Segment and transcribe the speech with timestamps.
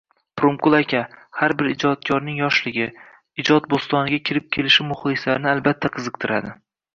[0.39, 1.01] Pirimqul aka,
[1.41, 2.87] har bir ijodkorning yoshligi,
[3.45, 6.57] ijod bo`stoniga kirib kelishi muxlislarini albatta qiziqtiradi